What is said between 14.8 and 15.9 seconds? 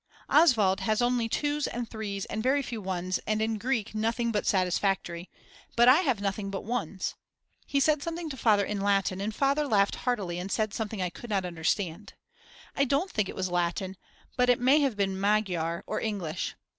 been Magyar